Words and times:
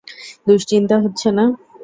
দুশ্চিন্তা 0.47 0.95
হচ্ছে 1.03 1.27
না? 1.37 1.45